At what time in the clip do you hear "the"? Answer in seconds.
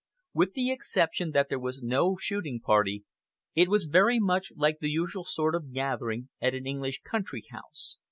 0.53-0.71, 4.79-4.89